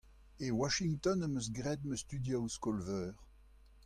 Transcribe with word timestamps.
E 0.45 0.51
Washington 0.61 1.17
em 1.27 1.33
eus 1.35 1.47
graet 1.57 1.81
ma 1.85 1.95
studioù 2.03 2.43
skol-veur. 2.55 3.15